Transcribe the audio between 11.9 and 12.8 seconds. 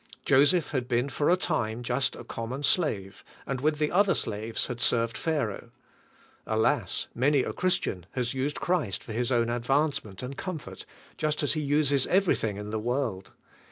everything in the